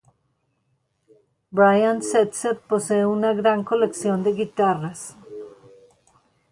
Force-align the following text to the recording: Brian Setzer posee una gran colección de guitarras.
Brian 1.51 2.01
Setzer 2.01 2.57
posee 2.59 3.05
una 3.05 3.33
gran 3.33 3.63
colección 3.63 4.23
de 4.23 4.33
guitarras. 4.33 5.15